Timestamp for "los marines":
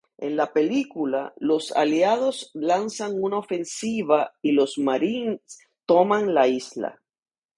4.53-5.43